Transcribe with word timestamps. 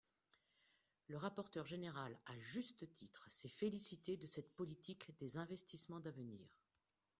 Le 1.09 1.17
rapporteur 1.17 1.67
général, 1.67 2.17
à 2.25 2.39
juste 2.39 2.91
titre, 2.95 3.27
s’est 3.29 3.49
félicité 3.49 4.17
de 4.17 4.25
cette 4.25 4.55
politique 4.55 5.15
des 5.19 5.37
investissements 5.37 5.99
d’avenir. 5.99 6.43